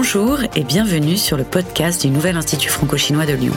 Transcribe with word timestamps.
Bonjour 0.00 0.38
et 0.54 0.62
bienvenue 0.62 1.16
sur 1.16 1.36
le 1.36 1.42
podcast 1.42 2.02
du 2.02 2.10
Nouvel 2.10 2.36
Institut 2.36 2.68
franco-chinois 2.68 3.26
de 3.26 3.32
Lyon. 3.32 3.52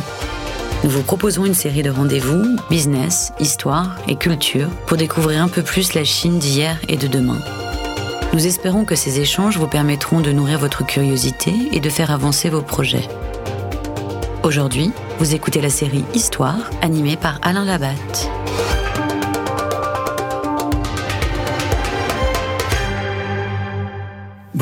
Nous 0.83 0.89
vous 0.89 1.03
proposons 1.03 1.45
une 1.45 1.53
série 1.53 1.83
de 1.83 1.91
rendez-vous, 1.91 2.57
business, 2.67 3.31
histoire 3.39 3.95
et 4.07 4.15
culture 4.15 4.67
pour 4.87 4.97
découvrir 4.97 5.43
un 5.43 5.49
peu 5.49 5.61
plus 5.61 5.93
la 5.93 6.03
Chine 6.03 6.39
d'hier 6.39 6.79
et 6.89 6.97
de 6.97 7.05
demain. 7.05 7.37
Nous 8.33 8.47
espérons 8.47 8.85
que 8.85 8.95
ces 8.95 9.19
échanges 9.19 9.59
vous 9.59 9.67
permettront 9.67 10.19
de 10.19 10.31
nourrir 10.31 10.57
votre 10.57 10.83
curiosité 10.83 11.53
et 11.73 11.79
de 11.79 11.89
faire 11.91 12.09
avancer 12.09 12.49
vos 12.49 12.63
projets. 12.63 13.07
Aujourd'hui, 14.41 14.89
vous 15.19 15.35
écoutez 15.35 15.61
la 15.61 15.69
série 15.69 16.03
Histoire 16.15 16.71
animée 16.81 17.17
par 17.17 17.37
Alain 17.43 17.65
Labatte. 17.65 18.31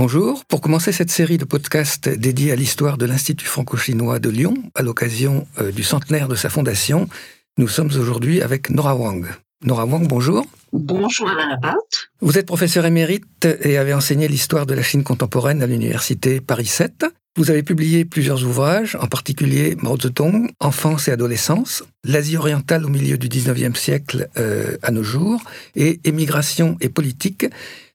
Bonjour. 0.01 0.45
Pour 0.45 0.61
commencer 0.61 0.93
cette 0.93 1.11
série 1.11 1.37
de 1.37 1.43
podcasts 1.43 2.07
dédiés 2.07 2.53
à 2.53 2.55
l'histoire 2.55 2.97
de 2.97 3.05
l'Institut 3.05 3.45
franco-chinois 3.45 4.19
de 4.19 4.29
Lyon, 4.29 4.53
à 4.73 4.81
l'occasion 4.81 5.45
euh, 5.59 5.73
du 5.73 5.83
centenaire 5.83 6.29
de 6.29 6.35
sa 6.35 6.47
fondation, 6.47 7.09
nous 7.57 7.67
sommes 7.67 7.89
aujourd'hui 7.99 8.41
avec 8.41 8.69
Nora 8.69 8.95
Wang. 8.95 9.27
Nora 9.61 9.85
Wang, 9.85 10.07
bonjour. 10.07 10.45
Bonjour 10.71 11.27
Alain 11.27 11.49
Labatte. 11.49 12.11
Vous 12.21 12.37
êtes 12.37 12.45
professeur 12.45 12.85
émérite 12.85 13.45
et 13.61 13.77
avez 13.77 13.93
enseigné 13.93 14.29
l'histoire 14.29 14.65
de 14.65 14.73
la 14.73 14.83
Chine 14.83 15.03
contemporaine 15.03 15.61
à 15.61 15.67
l'université 15.67 16.39
Paris 16.39 16.67
7. 16.67 17.05
Vous 17.35 17.51
avez 17.51 17.63
publié 17.63 18.05
plusieurs 18.05 18.45
ouvrages, 18.45 18.95
en 19.01 19.07
particulier 19.07 19.75
Mao 19.81 19.99
Zedong, 19.99 20.49
Enfance 20.61 21.09
et 21.09 21.11
adolescence, 21.11 21.83
l'Asie 22.05 22.37
orientale 22.37 22.85
au 22.85 22.89
milieu 22.89 23.17
du 23.17 23.27
19e 23.27 23.75
siècle 23.75 24.29
euh, 24.37 24.77
à 24.81 24.91
nos 24.91 25.03
jours, 25.03 25.41
et 25.75 25.99
Émigration 26.05 26.77
et 26.79 26.87
politique, 26.87 27.45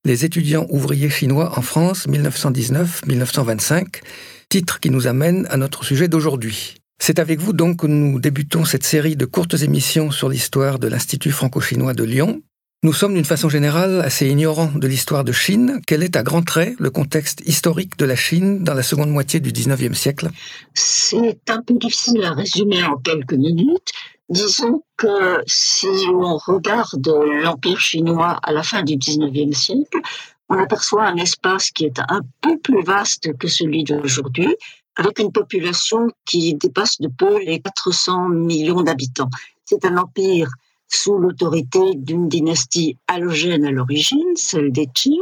les 0.04 0.24
étudiants 0.24 0.66
ouvriers 0.68 1.10
chinois 1.10 1.58
en 1.58 1.62
France 1.62 2.06
1919-1925, 2.08 4.02
titre 4.48 4.80
qui 4.80 4.90
nous 4.90 5.06
amène 5.06 5.46
à 5.50 5.56
notre 5.56 5.84
sujet 5.84 6.08
d'aujourd'hui. 6.08 6.74
C'est 6.98 7.18
avec 7.18 7.40
vous 7.40 7.52
donc 7.52 7.78
que 7.78 7.86
nous 7.86 8.20
débutons 8.20 8.64
cette 8.64 8.84
série 8.84 9.16
de 9.16 9.24
courtes 9.24 9.62
émissions 9.62 10.10
sur 10.10 10.28
l'histoire 10.28 10.78
de 10.78 10.88
l'Institut 10.88 11.32
franco-chinois 11.32 11.94
de 11.94 12.04
Lyon. 12.04 12.42
Nous 12.82 12.92
sommes 12.92 13.14
d'une 13.14 13.24
façon 13.24 13.48
générale 13.48 14.02
assez 14.02 14.28
ignorants 14.28 14.70
de 14.74 14.86
l'histoire 14.86 15.24
de 15.24 15.32
Chine. 15.32 15.80
Quel 15.86 16.02
est 16.02 16.16
à 16.16 16.22
grands 16.22 16.42
traits 16.42 16.74
le 16.78 16.90
contexte 16.90 17.40
historique 17.46 17.98
de 17.98 18.04
la 18.04 18.14
Chine 18.14 18.62
dans 18.62 18.74
la 18.74 18.82
seconde 18.82 19.10
moitié 19.10 19.40
du 19.40 19.52
XIXe 19.52 19.98
siècle? 19.98 20.28
C'est 20.74 21.40
un 21.48 21.62
peu 21.62 21.74
difficile 21.78 22.22
à 22.24 22.34
résumer 22.34 22.84
en 22.84 22.98
quelques 22.98 23.32
minutes. 23.32 23.90
Disons 24.30 24.82
que 24.96 25.42
si 25.46 25.86
on 26.08 26.36
regarde 26.38 27.08
l'Empire 27.42 27.78
chinois 27.78 28.38
à 28.42 28.52
la 28.52 28.62
fin 28.62 28.82
du 28.82 28.96
XIXe 28.96 29.56
siècle, 29.56 30.00
on 30.48 30.58
aperçoit 30.58 31.04
un 31.04 31.16
espace 31.16 31.70
qui 31.70 31.84
est 31.84 31.98
un 31.98 32.20
peu 32.40 32.58
plus 32.58 32.82
vaste 32.82 33.36
que 33.36 33.48
celui 33.48 33.84
d'aujourd'hui, 33.84 34.56
avec 34.96 35.18
une 35.18 35.32
population 35.32 36.08
qui 36.24 36.54
dépasse 36.54 37.00
de 37.00 37.08
peu 37.08 37.38
les 37.44 37.60
400 37.60 38.28
millions 38.28 38.82
d'habitants. 38.82 39.30
C'est 39.64 39.84
un 39.84 39.96
empire 39.96 40.48
sous 40.88 41.18
l'autorité 41.18 41.80
d'une 41.94 42.28
dynastie 42.28 42.96
halogène 43.08 43.64
à 43.64 43.70
l'origine, 43.70 44.36
celle 44.36 44.72
des 44.72 44.86
Qing, 44.86 45.20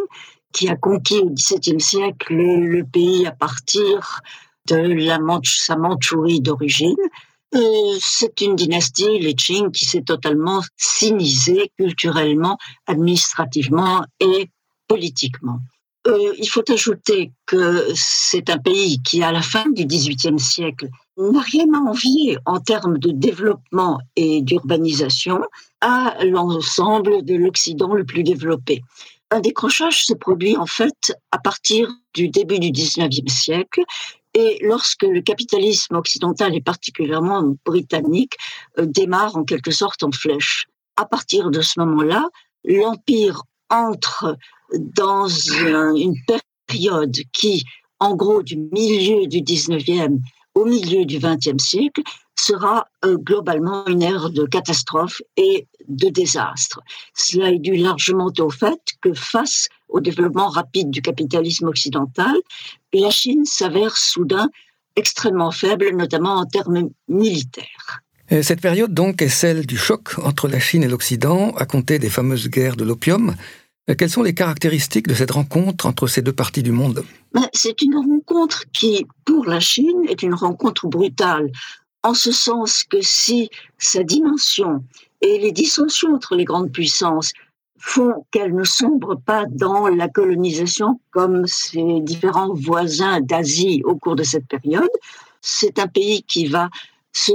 qui 0.52 0.68
a 0.68 0.76
conquis 0.76 1.18
au 1.18 1.30
XVIIe 1.30 1.80
siècle 1.80 2.34
le, 2.34 2.84
pays 2.84 3.26
à 3.26 3.32
partir 3.32 4.20
de 4.68 4.76
la 4.76 5.18
sa 5.44 5.76
Mandchourie 5.76 6.40
d'origine, 6.40 6.94
euh, 7.54 7.98
c'est 8.00 8.40
une 8.40 8.56
dynastie, 8.56 9.18
les 9.18 9.34
Qing, 9.34 9.70
qui 9.70 9.84
s'est 9.84 10.02
totalement 10.02 10.62
sinisée 10.76 11.70
culturellement, 11.76 12.56
administrativement 12.86 14.04
et 14.20 14.48
politiquement. 14.88 15.58
Euh, 16.08 16.34
il 16.38 16.48
faut 16.48 16.68
ajouter 16.70 17.30
que 17.46 17.86
c'est 17.94 18.50
un 18.50 18.58
pays 18.58 19.00
qui, 19.02 19.22
à 19.22 19.30
la 19.30 19.42
fin 19.42 19.68
du 19.70 19.84
XVIIIe 19.84 20.38
siècle, 20.38 20.88
n'a 21.16 21.40
rien 21.40 21.66
à 21.74 21.78
envier 21.78 22.38
en 22.46 22.58
termes 22.58 22.98
de 22.98 23.10
développement 23.10 23.98
et 24.16 24.42
d'urbanisation 24.42 25.42
à 25.80 26.16
l'ensemble 26.24 27.24
de 27.24 27.34
l'Occident 27.34 27.94
le 27.94 28.04
plus 28.04 28.24
développé. 28.24 28.82
Un 29.30 29.40
décrochage 29.40 30.04
se 30.04 30.12
produit 30.14 30.56
en 30.56 30.66
fait 30.66 31.14
à 31.30 31.38
partir 31.38 31.88
du 32.14 32.28
début 32.28 32.58
du 32.58 32.70
XIXe 32.70 33.32
siècle 33.32 33.82
et 34.34 34.58
lorsque 34.62 35.02
le 35.02 35.20
capitalisme 35.20 35.96
occidental 35.96 36.54
et 36.54 36.60
particulièrement 36.60 37.54
britannique 37.64 38.34
euh, 38.78 38.86
démarre 38.86 39.36
en 39.36 39.44
quelque 39.44 39.70
sorte 39.70 40.02
en 40.02 40.12
flèche. 40.12 40.66
À 40.96 41.06
partir 41.06 41.50
de 41.50 41.60
ce 41.60 41.80
moment-là, 41.80 42.28
l'empire 42.64 43.42
entre 43.70 44.36
dans 44.78 45.28
une 45.28 46.14
période 46.66 47.16
qui, 47.32 47.64
en 47.98 48.14
gros, 48.14 48.42
du 48.42 48.56
milieu 48.56 49.26
du 49.26 49.38
19e 49.38 50.18
au 50.54 50.64
milieu 50.64 51.04
du 51.04 51.18
20e 51.18 51.58
siècle, 51.58 52.02
sera 52.42 52.86
euh, 53.04 53.16
globalement 53.16 53.86
une 53.86 54.02
ère 54.02 54.30
de 54.30 54.44
catastrophe 54.44 55.22
et 55.36 55.66
de 55.88 56.08
désastre. 56.08 56.80
Cela 57.14 57.50
est 57.50 57.58
dû 57.58 57.76
largement 57.76 58.32
au 58.38 58.50
fait 58.50 58.80
que 59.00 59.12
face 59.14 59.68
au 59.88 60.00
développement 60.00 60.48
rapide 60.48 60.90
du 60.90 61.02
capitalisme 61.02 61.68
occidental, 61.68 62.34
la 62.92 63.10
Chine 63.10 63.44
s'avère 63.44 63.96
soudain 63.96 64.48
extrêmement 64.96 65.50
faible, 65.50 65.94
notamment 65.94 66.36
en 66.36 66.46
termes 66.46 66.90
militaires. 67.08 68.02
Cette 68.42 68.60
période 68.60 68.94
donc 68.94 69.20
est 69.20 69.28
celle 69.28 69.66
du 69.66 69.76
choc 69.76 70.18
entre 70.22 70.48
la 70.48 70.58
Chine 70.58 70.82
et 70.82 70.88
l'Occident, 70.88 71.52
à 71.56 71.66
compter 71.66 71.98
des 71.98 72.08
fameuses 72.08 72.48
guerres 72.48 72.76
de 72.76 72.84
l'opium. 72.84 73.34
Euh, 73.90 73.94
quelles 73.94 74.10
sont 74.10 74.22
les 74.22 74.34
caractéristiques 74.34 75.08
de 75.08 75.14
cette 75.14 75.32
rencontre 75.32 75.86
entre 75.86 76.06
ces 76.06 76.22
deux 76.22 76.32
parties 76.32 76.62
du 76.62 76.72
monde? 76.72 77.04
Ben, 77.34 77.46
C'est 77.52 77.82
une 77.82 77.96
rencontre 77.96 78.64
qui, 78.72 79.04
pour 79.24 79.44
la 79.46 79.60
Chine, 79.60 80.06
est 80.08 80.22
une 80.22 80.34
rencontre 80.34 80.86
brutale, 80.86 81.50
en 82.02 82.14
ce 82.14 82.32
sens 82.32 82.84
que 82.84 83.00
si 83.00 83.50
sa 83.78 84.02
dimension 84.02 84.84
et 85.20 85.38
les 85.38 85.52
dissensions 85.52 86.14
entre 86.14 86.34
les 86.34 86.44
grandes 86.44 86.72
puissances 86.72 87.32
font 87.78 88.24
qu'elle 88.30 88.54
ne 88.54 88.64
sombre 88.64 89.16
pas 89.16 89.44
dans 89.48 89.88
la 89.88 90.08
colonisation 90.08 91.00
comme 91.10 91.46
ses 91.46 92.00
différents 92.00 92.54
voisins 92.54 93.20
d'Asie 93.20 93.82
au 93.84 93.96
cours 93.96 94.16
de 94.16 94.22
cette 94.22 94.46
période. 94.46 94.90
C'est 95.40 95.78
un 95.80 95.88
pays 95.88 96.22
qui 96.22 96.46
va 96.46 96.70
se 97.12 97.32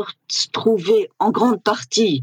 trouver 0.51 1.09
en 1.19 1.31
grande 1.31 1.61
partie 1.61 2.21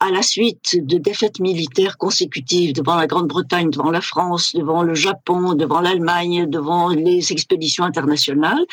à 0.00 0.10
la 0.10 0.22
suite 0.22 0.76
de 0.84 0.96
défaites 0.96 1.40
militaires 1.40 1.98
consécutives 1.98 2.72
devant 2.72 2.96
la 2.96 3.06
Grande-Bretagne, 3.06 3.70
devant 3.70 3.90
la 3.90 4.00
France, 4.00 4.54
devant 4.54 4.82
le 4.82 4.94
Japon, 4.94 5.52
devant 5.54 5.80
l'Allemagne, 5.80 6.48
devant 6.48 6.88
les 6.88 7.32
expéditions 7.32 7.84
internationales, 7.84 8.64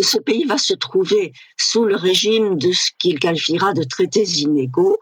ce 0.00 0.18
pays 0.18 0.44
va 0.44 0.56
se 0.56 0.72
trouver 0.72 1.34
sous 1.58 1.84
le 1.84 1.96
régime 1.96 2.56
de 2.56 2.72
ce 2.72 2.90
qu'il 2.98 3.18
qualifiera 3.18 3.74
de 3.74 3.84
traités 3.84 4.24
inégaux, 4.24 4.98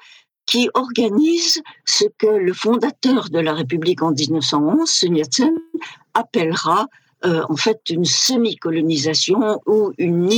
qui 0.46 0.68
organise 0.74 1.62
ce 1.84 2.04
que 2.18 2.26
le 2.26 2.52
fondateur 2.52 3.30
de 3.30 3.38
la 3.38 3.54
République 3.54 4.02
en 4.02 4.10
1911, 4.10 4.90
Sun 4.90 5.16
Yat-sen, 5.16 5.54
appellera 6.14 6.88
euh, 7.24 7.42
en 7.48 7.56
fait 7.56 7.80
une 7.90 8.04
semi-colonisation 8.04 9.60
ou 9.66 9.92
une 9.98 10.32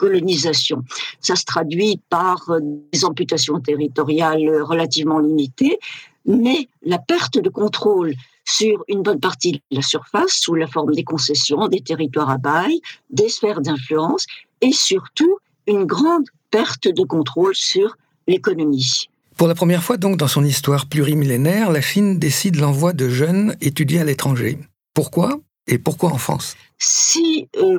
hypo-colonisation. 0.00 0.84
Ça 1.20 1.36
se 1.36 1.44
traduit 1.44 2.00
par 2.08 2.48
euh, 2.50 2.60
des 2.92 3.04
amputations 3.04 3.60
territoriales 3.60 4.62
relativement 4.62 5.18
limitées, 5.18 5.78
mais 6.26 6.68
la 6.82 6.98
perte 6.98 7.38
de 7.38 7.48
contrôle 7.48 8.14
sur 8.44 8.84
une 8.88 9.02
bonne 9.02 9.20
partie 9.20 9.52
de 9.52 9.60
la 9.70 9.82
surface 9.82 10.32
sous 10.32 10.54
la 10.54 10.66
forme 10.66 10.94
des 10.94 11.04
concessions, 11.04 11.68
des 11.68 11.80
territoires 11.80 12.30
à 12.30 12.38
bail, 12.38 12.80
des 13.10 13.28
sphères 13.28 13.60
d'influence 13.60 14.26
et 14.60 14.72
surtout 14.72 15.38
une 15.66 15.84
grande 15.84 16.26
perte 16.50 16.88
de 16.88 17.02
contrôle 17.04 17.54
sur 17.54 17.96
l'économie. 18.26 19.08
Pour 19.36 19.46
la 19.46 19.54
première 19.54 19.82
fois 19.82 19.96
donc 19.96 20.16
dans 20.16 20.28
son 20.28 20.44
histoire 20.44 20.86
plurimillénaire, 20.86 21.70
la 21.70 21.80
Chine 21.80 22.18
décide 22.18 22.56
l'envoi 22.56 22.92
de 22.92 23.08
jeunes 23.08 23.56
étudier 23.60 24.00
à 24.00 24.04
l'étranger. 24.04 24.58
Pourquoi? 24.94 25.38
Et 25.70 25.78
pourquoi 25.78 26.10
en 26.10 26.18
France? 26.18 26.56
Si, 26.78 27.48
euh, 27.56 27.78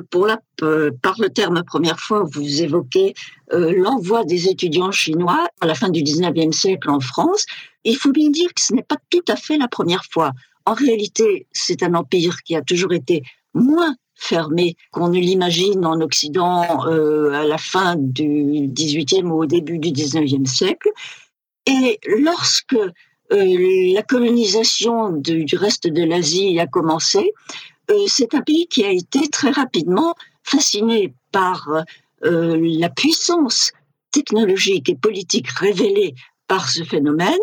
euh, 0.62 0.90
par 1.02 1.16
le 1.18 1.28
terme 1.28 1.62
première 1.64 2.00
fois, 2.00 2.24
vous 2.32 2.62
évoquez 2.62 3.14
euh, 3.52 3.72
l'envoi 3.76 4.24
des 4.24 4.48
étudiants 4.48 4.92
chinois 4.92 5.48
à 5.60 5.66
la 5.66 5.74
fin 5.74 5.90
du 5.90 6.02
19e 6.02 6.52
siècle 6.52 6.88
en 6.88 7.00
France, 7.00 7.44
il 7.84 7.96
faut 7.96 8.12
bien 8.12 8.30
dire 8.30 8.48
que 8.54 8.62
ce 8.62 8.72
n'est 8.72 8.82
pas 8.82 8.96
tout 9.10 9.24
à 9.28 9.36
fait 9.36 9.58
la 9.58 9.68
première 9.68 10.04
fois. 10.10 10.32
En 10.64 10.72
réalité, 10.72 11.46
c'est 11.52 11.82
un 11.82 11.94
empire 11.94 12.42
qui 12.44 12.56
a 12.56 12.62
toujours 12.62 12.92
été 12.94 13.22
moins 13.52 13.94
fermé 14.14 14.76
qu'on 14.92 15.08
ne 15.08 15.18
l'imagine 15.18 15.84
en 15.84 16.00
Occident 16.00 16.62
à 16.84 17.44
la 17.44 17.58
fin 17.58 17.96
du 17.98 18.68
18e 18.68 19.26
ou 19.26 19.42
au 19.42 19.46
début 19.46 19.78
du 19.78 19.88
19e 19.88 20.46
siècle. 20.46 20.88
Et 21.66 21.98
lorsque 22.22 22.76
la 23.30 24.02
colonisation 24.02 25.10
du, 25.12 25.44
reste 25.56 25.88
de 25.88 26.04
l'Asie 26.04 26.60
a 26.60 26.66
commencé, 26.66 27.32
c'est 28.06 28.34
un 28.34 28.40
pays 28.42 28.66
qui 28.68 28.84
a 28.84 28.90
été 28.90 29.28
très 29.28 29.50
rapidement 29.50 30.14
fasciné 30.42 31.14
par 31.30 31.68
euh, 32.24 32.58
la 32.60 32.88
puissance 32.88 33.72
technologique 34.10 34.88
et 34.88 34.96
politique 34.96 35.50
révélée 35.50 36.14
par 36.48 36.68
ce 36.68 36.84
phénomène. 36.84 37.38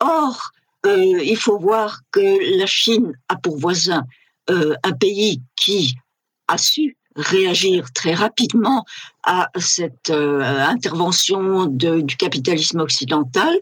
Or, 0.00 0.50
il 0.84 1.36
faut 1.36 1.58
voir 1.58 2.00
que 2.10 2.58
la 2.58 2.66
Chine 2.66 3.12
a 3.28 3.36
pour 3.36 3.56
voisin 3.56 4.04
un 4.48 4.92
pays 4.92 5.40
qui 5.54 5.94
a 6.48 6.58
su 6.58 6.96
réagir 7.14 7.92
très 7.92 8.14
rapidement 8.14 8.84
à 9.22 9.48
cette 9.56 10.10
intervention 10.10 11.66
du 11.66 12.16
capitalisme 12.16 12.80
occidental 12.80 13.56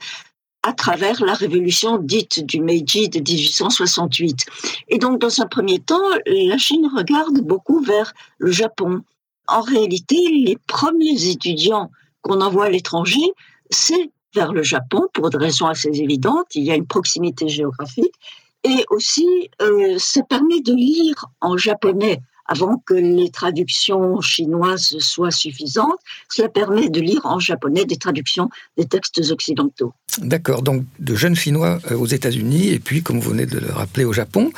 à 0.62 0.72
travers 0.72 1.24
la 1.24 1.34
révolution 1.34 1.98
dite 1.98 2.44
du 2.44 2.60
Meiji 2.60 3.08
de 3.08 3.18
1868. 3.18 4.46
Et 4.88 4.98
donc, 4.98 5.18
dans 5.18 5.40
un 5.40 5.46
premier 5.46 5.78
temps, 5.78 6.02
la 6.26 6.58
Chine 6.58 6.88
regarde 6.94 7.40
beaucoup 7.40 7.80
vers 7.80 8.12
le 8.38 8.50
Japon. 8.50 9.02
En 9.48 9.62
réalité, 9.62 10.16
les 10.16 10.58
premiers 10.66 11.28
étudiants 11.28 11.90
qu'on 12.22 12.40
envoie 12.40 12.66
à 12.66 12.70
l'étranger, 12.70 13.32
c'est 13.70 14.10
vers 14.34 14.52
le 14.52 14.62
Japon 14.62 15.08
pour 15.12 15.30
des 15.30 15.38
raisons 15.38 15.66
assez 15.66 15.88
évidentes. 15.88 16.54
Il 16.54 16.64
y 16.64 16.70
a 16.70 16.76
une 16.76 16.86
proximité 16.86 17.48
géographique 17.48 18.14
et 18.62 18.84
aussi 18.90 19.26
euh, 19.62 19.96
ça 19.98 20.22
permet 20.22 20.60
de 20.60 20.74
lire 20.74 21.26
en 21.40 21.56
japonais 21.56 22.20
avant 22.50 22.82
que 22.84 22.94
les 22.94 23.30
traductions 23.30 24.20
chinoises 24.20 24.98
soient 24.98 25.30
suffisantes. 25.30 25.98
Cela 26.28 26.48
permet 26.48 26.88
de 26.88 27.00
lire 27.00 27.24
en 27.24 27.38
japonais 27.38 27.84
des 27.84 27.96
traductions 27.96 28.50
des 28.76 28.86
textes 28.86 29.22
occidentaux. 29.30 29.92
D'accord, 30.18 30.62
donc 30.62 30.82
de 30.98 31.14
jeunes 31.14 31.36
Chinois 31.36 31.78
euh, 31.90 31.96
aux 31.96 32.06
États-Unis 32.06 32.70
et 32.70 32.80
puis, 32.80 33.02
comme 33.02 33.20
vous 33.20 33.30
venez 33.30 33.46
de 33.46 33.58
le 33.58 33.72
rappeler, 33.72 34.04
au 34.04 34.12
Japon. 34.12 34.50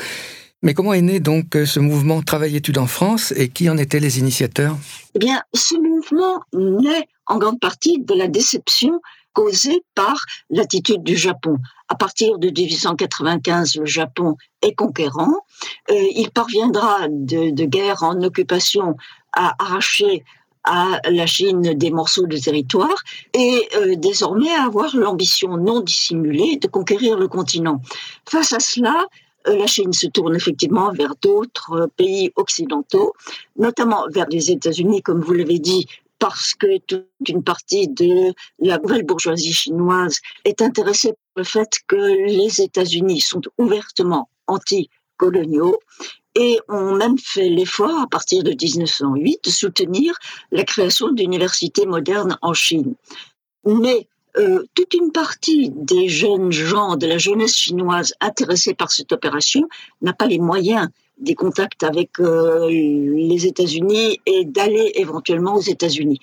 Mais 0.62 0.72
comment 0.72 0.94
est 0.94 1.02
né 1.02 1.20
donc 1.20 1.54
euh, 1.54 1.66
ce 1.66 1.80
mouvement 1.80 2.22
Travail-études 2.22 2.78
en 2.78 2.86
France 2.86 3.34
et 3.36 3.48
qui 3.48 3.68
en 3.68 3.76
étaient 3.76 4.00
les 4.00 4.18
initiateurs? 4.18 4.78
Eh 5.14 5.18
bien, 5.18 5.42
ce 5.52 5.74
mouvement 5.74 6.40
naît 6.54 7.06
en 7.26 7.38
grande 7.38 7.60
partie 7.60 7.98
de 8.00 8.14
la 8.14 8.26
déception 8.26 9.00
causée 9.32 9.84
par 9.94 10.16
l'attitude 10.50 11.02
du 11.02 11.16
Japon. 11.16 11.58
À 11.88 11.94
partir 11.94 12.38
de 12.38 12.48
1895, 12.48 13.76
le 13.76 13.86
Japon 13.86 14.36
est 14.62 14.74
conquérant. 14.74 15.34
Euh, 15.90 15.94
il 16.14 16.30
parviendra 16.30 17.08
de, 17.08 17.64
guerre 17.64 18.02
en 18.02 18.20
occupation 18.22 18.96
à 19.32 19.54
arracher 19.62 20.24
à 20.64 21.00
la 21.10 21.26
Chine 21.26 21.74
des 21.74 21.90
morceaux 21.90 22.26
de 22.26 22.36
territoire 22.38 22.94
et 23.34 23.68
euh, 23.76 23.96
désormais 23.96 24.52
à 24.54 24.64
avoir 24.64 24.94
l'ambition 24.94 25.56
non 25.56 25.80
dissimulée 25.80 26.56
de 26.56 26.68
conquérir 26.68 27.18
le 27.18 27.26
continent. 27.26 27.80
Face 28.28 28.52
à 28.52 28.60
cela, 28.60 29.06
euh, 29.48 29.56
la 29.56 29.66
Chine 29.66 29.92
se 29.92 30.06
tourne 30.06 30.36
effectivement 30.36 30.92
vers 30.92 31.14
d'autres 31.20 31.90
pays 31.96 32.30
occidentaux, 32.36 33.12
notamment 33.56 34.04
vers 34.14 34.26
les 34.30 34.50
États-Unis, 34.50 35.02
comme 35.02 35.20
vous 35.20 35.32
l'avez 35.32 35.58
dit, 35.58 35.86
parce 36.22 36.54
que 36.54 36.78
toute 36.86 37.08
une 37.28 37.42
partie 37.42 37.88
de 37.88 38.32
la 38.60 38.78
nouvelle 38.78 39.02
bourgeoisie 39.02 39.52
chinoise 39.52 40.20
est 40.44 40.62
intéressée 40.62 41.08
par 41.08 41.32
le 41.38 41.42
fait 41.42 41.80
que 41.88 41.96
les 41.96 42.60
États-Unis 42.60 43.20
sont 43.20 43.40
ouvertement 43.58 44.28
anti-coloniaux 44.46 45.80
et 46.36 46.60
ont 46.68 46.94
même 46.94 47.18
fait 47.18 47.48
l'effort, 47.48 47.98
à 47.98 48.06
partir 48.06 48.44
de 48.44 48.50
1908, 48.50 49.40
de 49.42 49.50
soutenir 49.50 50.14
la 50.52 50.62
création 50.62 51.10
d'universités 51.10 51.86
modernes 51.86 52.38
en 52.40 52.54
Chine. 52.54 52.94
Mais 53.66 54.06
euh, 54.38 54.64
toute 54.74 54.94
une 54.94 55.12
partie 55.12 55.70
des 55.74 56.08
jeunes 56.08 56.52
gens 56.52 56.96
de 56.96 57.06
la 57.06 57.18
jeunesse 57.18 57.54
chinoise 57.54 58.14
intéressés 58.20 58.72
par 58.72 58.90
cette 58.90 59.12
opération 59.12 59.68
n'a 60.00 60.14
pas 60.14 60.26
les 60.26 60.38
moyens 60.38 60.88
des 61.18 61.34
contacts 61.34 61.82
avec 61.82 62.18
euh, 62.18 62.68
les 62.70 63.46
États-Unis 63.46 64.20
et 64.24 64.44
d'aller 64.44 64.92
éventuellement 64.94 65.54
aux 65.56 65.60
États-Unis. 65.60 66.18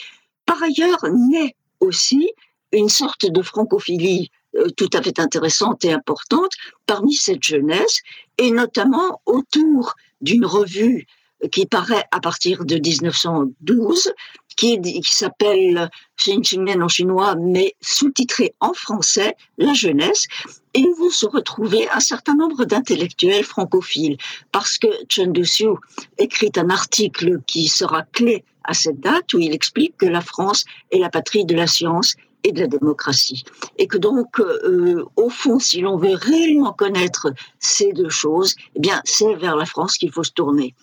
Par 0.45 0.61
ailleurs, 0.63 1.06
naît 1.29 1.56
aussi 1.79 2.31
une 2.71 2.89
sorte 2.89 3.25
de 3.25 3.41
francophilie 3.41 4.31
euh, 4.55 4.69
tout 4.75 4.89
à 4.94 5.01
fait 5.03 5.19
intéressante 5.19 5.85
et 5.85 5.94
importante 5.94 6.51
parmi 6.88 7.13
cette 7.13 7.44
jeunesse, 7.44 8.01
et 8.39 8.50
notamment 8.50 9.21
autour 9.27 9.95
d'une 10.21 10.45
revue 10.45 11.05
qui 11.51 11.65
paraît 11.65 12.06
à 12.12 12.19
partir 12.19 12.65
de 12.65 12.75
1912, 12.75 14.13
qui, 14.56 14.81
qui 14.81 15.01
s'appelle 15.15 15.89
Xinjiang 16.18 16.81
en 16.81 16.88
chinois, 16.88 17.36
mais 17.36 17.75
sous-titré 17.81 18.53
en 18.59 18.74
français, 18.74 19.36
La 19.57 19.74
jeunesse, 19.74 20.25
et 20.74 20.86
vont 21.00 21.09
se 21.09 21.25
retrouver 21.25 21.89
un 21.89 22.00
certain 22.00 22.36
nombre 22.36 22.65
d'intellectuels 22.65 23.44
francophiles, 23.44 24.18
parce 24.51 24.77
que 24.77 24.88
Chen 25.07 25.31
Duxiu 25.31 25.69
écrit 26.18 26.51
un 26.57 26.69
article 26.69 27.39
qui 27.47 27.68
sera 27.68 28.03
clé 28.03 28.44
à 28.65 28.74
cette 28.74 29.00
date, 29.00 29.33
où 29.33 29.39
il 29.39 29.53
explique 29.53 29.97
que 29.97 30.06
la 30.06 30.21
France 30.21 30.65
est 30.91 31.00
la 31.00 31.09
patrie 31.09 31.45
de 31.45 31.56
la 31.56 31.68
science 31.68 32.15
et 32.44 32.51
de 32.51 32.62
la 32.62 32.68
démocratie. 32.68 33.44
Et 33.77 33.88
que 33.88 33.97
donc, 33.97 34.39
euh, 34.39 35.06
au 35.15 35.30
fond, 35.30 35.59
si 35.59 35.81
l'on 35.81 35.97
veut 35.97 36.15
réellement 36.15 36.74
connaître 36.74 37.33
ces 37.59 37.94
deux 37.94 38.09
choses, 38.09 38.56
eh 38.75 38.80
bien, 38.80 39.01
c'est 39.06 39.36
vers 39.36 39.56
la 39.56 39.65
France 39.65 39.97
qu'il 39.97 40.12
faut 40.12 40.24
se 40.24 40.31
tourner. 40.31 40.75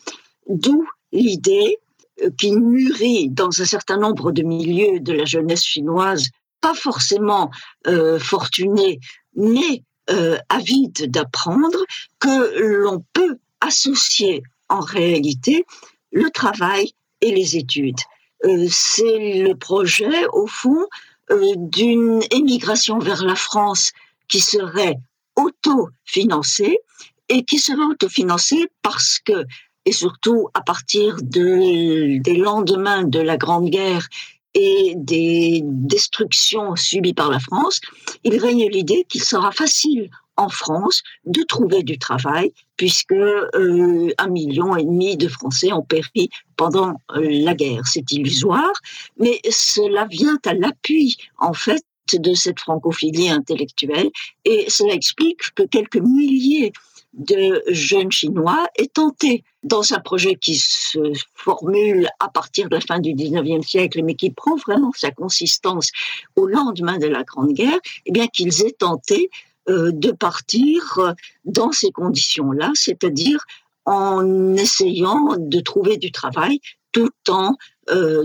D'où 0.48 0.87
l'idée 1.12 1.78
euh, 2.22 2.31
qui 2.38 2.52
mûrit 2.52 3.28
dans 3.31 3.60
un 3.60 3.64
certain 3.64 3.98
nombre 3.98 4.32
de 4.32 4.43
milieux 4.43 5.00
de 5.00 5.12
la 5.12 5.25
jeunesse 5.25 5.64
chinoise, 5.64 6.28
pas 6.60 6.75
forcément 6.75 7.50
euh, 7.87 8.19
fortunée, 8.19 9.00
mais 9.34 9.82
euh, 10.10 10.38
avide 10.48 11.10
d'apprendre, 11.10 11.84
que 12.20 12.60
l'on 12.60 13.04
peut 13.12 13.38
associer 13.60 14.43
en 14.69 14.81
réalité 14.81 15.64
le 16.12 16.31
travail 16.31 16.93
et 17.20 17.32
les 17.32 17.56
études. 17.56 17.98
Euh, 18.44 18.69
c'est 18.70 19.43
le 19.43 19.54
projet, 19.54 20.26
au 20.32 20.46
fond, 20.46 20.87
euh, 21.31 21.54
d'une 21.56 22.22
émigration 22.31 22.98
vers 22.98 23.25
la 23.25 23.34
France 23.34 23.93
qui 24.28 24.40
serait 24.40 24.96
autofinancée 25.34 26.78
et 27.28 27.44
qui 27.44 27.58
serait 27.58 27.84
autofinancée 27.84 28.69
parce 28.82 29.19
que 29.19 29.44
et 29.87 29.93
surtout 29.93 30.49
à 30.53 30.61
partir 30.61 31.17
de, 31.23 32.19
des 32.21 32.37
lendemains 32.37 33.05
de 33.05 33.21
la 33.21 33.37
Grande 33.37 33.71
Guerre 33.71 34.09
et 34.55 34.94
des 34.97 35.62
destructions 35.65 36.77
subies 36.77 37.15
par 37.15 37.31
la 37.31 37.38
France, 37.38 37.81
il 38.25 38.37
règne 38.38 38.69
l'idée 38.69 39.06
qu'il 39.09 39.23
sera 39.23 39.53
facile 39.53 40.11
en 40.37 40.49
France 40.49 41.03
de 41.25 41.43
trouver 41.43 41.83
du 41.83 41.99
travail 41.99 42.53
puisque 42.77 43.12
euh, 43.12 44.12
un 44.19 44.29
million 44.29 44.77
et 44.77 44.85
demi 44.85 45.17
de 45.17 45.29
Français 45.29 45.73
ont 45.73 45.83
péri 45.83 46.29
pendant 46.56 47.00
euh, 47.12 47.27
la 47.44 47.55
guerre. 47.55 47.82
C'est 47.87 48.11
illusoire, 48.11 48.73
mais 49.19 49.41
cela 49.49 50.06
vient 50.06 50.39
à 50.44 50.53
l'appui 50.53 51.17
en 51.39 51.55
fait 51.55 51.82
de 52.15 52.35
cette 52.35 52.61
francophilie 52.61 53.31
intellectuelle 53.31 54.11
et 54.44 54.67
cela 54.69 54.93
explique 54.94 55.55
que 55.55 55.65
quelques 55.65 55.97
milliers 55.97 56.73
de 57.17 57.63
jeunes 57.69 58.13
Chinois 58.13 58.69
est 58.77 58.93
tenté 58.93 59.43
dans 59.63 59.93
un 59.93 60.01
projet 60.01 60.35
qui 60.35 60.56
se 60.56 60.99
formule 61.35 62.08
à 62.20 62.29
partir 62.29 62.69
de 62.69 62.77
la 62.77 62.81
fin 62.81 63.01
du 63.01 63.15
19e 63.15 63.67
siècle, 63.67 64.03
mais 64.05 64.15
qui 64.15 64.31
prend 64.31 64.56
vraiment 64.56 64.93
sa 64.94 65.11
consistance 65.11 65.91
au 66.37 66.46
lendemain 66.46 66.99
de 66.99 67.06
la 67.06 67.25
Grande 67.25 67.53
Guerre, 67.53 67.81
eh 68.05 68.13
bien 68.13 68.27
qu'ils 68.29 68.65
aient 68.65 68.77
tenté 68.79 69.31
euh, 69.69 69.91
de 69.93 70.13
partir 70.13 71.15
dans 71.44 71.73
ces 71.73 71.91
conditions-là, 71.91 72.70
c'est-à-dire 72.75 73.44
en 73.87 74.55
essayant 74.55 75.37
de 75.39 75.61
trouver 75.61 75.96
du 75.96 76.13
travail 76.13 76.61
tout 76.93 77.11
en 77.29 77.56
euh, 77.90 78.24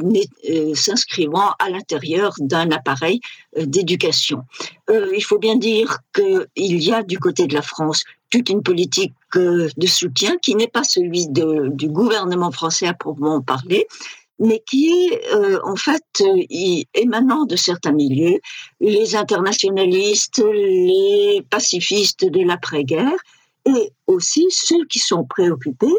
euh, 0.50 0.76
s'inscrivant 0.76 1.52
à 1.60 1.70
l'intérieur 1.70 2.34
d'un 2.40 2.72
appareil 2.72 3.20
d'éducation. 3.58 4.44
il 4.90 5.24
faut 5.24 5.40
bien 5.40 5.56
dire 5.56 6.00
qu'il 6.14 6.84
y 6.84 6.92
a 6.94 7.04
du 7.04 7.20
côté 7.20 7.48
de 7.48 7.54
la 7.54 7.62
France 7.62 8.04
toute 8.32 8.50
une 8.50 8.64
politique 8.64 9.14
euh, 9.36 9.70
de 9.78 9.88
soutien 9.88 10.38
qui 10.42 10.56
n'est 10.56 10.68
pas 10.68 10.84
celui 10.84 11.28
du 11.28 11.90
gouvernement 11.90 12.52
français 12.52 12.88
à 12.88 12.94
proprement 12.94 13.42
parler, 13.42 13.86
mais 14.40 14.64
qui 14.66 14.90
est 14.90 15.34
euh, 15.36 15.60
en 15.64 15.76
fait 15.76 16.04
euh, 16.22 16.84
émanant 16.96 17.46
de 17.46 17.56
certains 17.56 17.92
milieux, 17.92 18.40
les 18.80 19.16
internationalistes, 19.16 20.44
les 20.44 21.46
pacifistes 21.50 22.26
de 22.26 22.42
l'après-guerre, 22.48 23.14
et 23.66 23.92
aussi 24.08 24.48
ceux 24.50 24.86
qui 24.86 24.98
sont 24.98 25.24
préoccupés, 25.24 25.96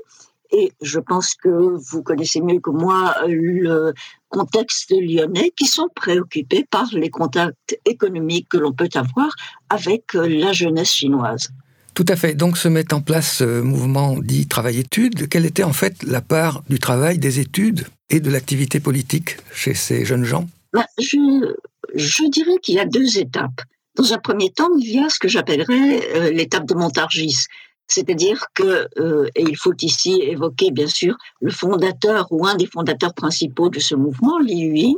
et 0.53 0.73
je 0.81 0.99
pense 0.99 1.35
que 1.35 1.49
vous 1.49 2.03
connaissez 2.03 2.41
mieux 2.41 2.61
que 2.61 2.71
moi 2.71 3.15
le 3.27 3.93
contexte 4.29 4.91
lyonnais, 4.91 5.53
qui 5.57 5.67
sont 5.67 5.89
préoccupés 5.95 6.67
par 6.71 6.87
les 6.93 7.11
contacts 7.11 7.79
économiques 7.85 8.49
que 8.49 8.59
l'on 8.59 8.73
peut 8.73 8.89
avoir 8.95 9.35
avec 9.69 10.15
la 10.15 10.53
jeunesse 10.53 10.93
chinoise. 10.93 11.49
Tout 11.95 12.07
à 12.09 12.17
fait. 12.17 12.35
Donc 12.35 12.57
se 12.57 12.69
met 12.69 12.93
en 12.95 13.03
place 13.03 13.37
ce 13.39 13.61
mouvement 13.61 14.19
dit 14.19 14.47
travail-études. 14.47 15.29
Quelle 15.29 15.45
était 15.45 15.63
en 15.63 15.75
fait 15.75 16.03
la 16.03 16.23
part 16.23 16.63
du 16.69 16.79
travail, 16.79 17.19
des 17.19 17.39
études 17.39 17.87
et 18.09 18.21
de 18.21 18.31
l'activité 18.31 18.81
politique 18.81 19.37
chez 19.53 19.75
ces 19.75 20.05
jeunes 20.05 20.25
gens? 20.25 20.49
Ben, 20.73 20.85
je, 20.99 22.31
dirais 22.31 22.57
qu'il 22.63 22.77
y 22.77 22.81
a 22.81 22.87
deux 22.87 23.19
étapes. 23.19 23.61
Dans 23.95 24.15
un 24.15 24.19
premier 24.19 24.51
temps, 24.51 24.71
il 24.79 24.91
y 24.91 24.99
a 24.99 25.11
ce 25.11 25.19
que 25.19 25.29
j'appellerais 25.29 26.01
euh, 26.17 26.31
l'étape 26.31 26.67
de 26.67 26.75
Montargis. 26.75 27.45
C'est-à-dire 27.87 28.47
que, 28.55 28.89
euh, 28.99 29.29
et 29.35 29.43
il 29.43 29.57
faut 29.57 29.75
ici 29.81 30.21
évoquer 30.23 30.71
bien 30.71 30.87
sûr 30.87 31.17
le 31.41 31.51
fondateur 31.51 32.27
ou 32.31 32.47
un 32.47 32.55
des 32.55 32.67
fondateurs 32.67 33.15
principaux 33.15 33.69
de 33.69 33.81
ce 33.81 33.95
mouvement, 33.95 34.39
Li 34.39 34.55
Ying, 34.55 34.97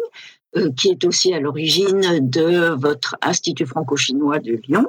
euh, 0.56 0.70
qui 0.76 0.90
est 0.90 1.04
aussi 1.04 1.34
à 1.34 1.40
l'origine 1.40 2.28
de 2.30 2.76
votre 2.76 3.16
Institut 3.22 3.66
franco-chinois 3.66 4.38
de 4.38 4.60
Lyon. 4.68 4.86